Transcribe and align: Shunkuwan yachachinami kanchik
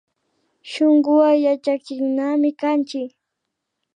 Shunkuwan 0.71 1.35
yachachinami 1.45 2.49
kanchik 2.61 3.09